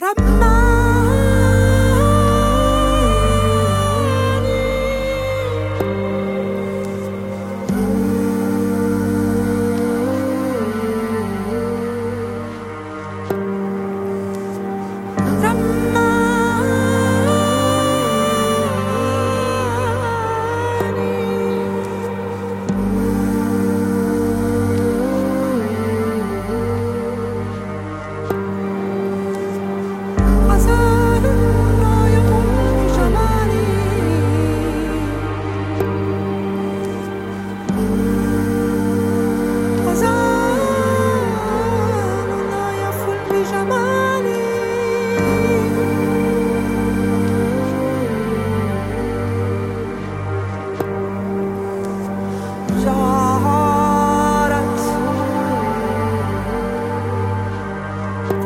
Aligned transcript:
Ramah. 0.00 0.69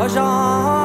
وجعت 0.04 0.83